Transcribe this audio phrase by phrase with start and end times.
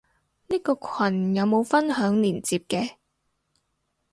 [0.47, 2.93] 呢個羣有冇分享連接嘅？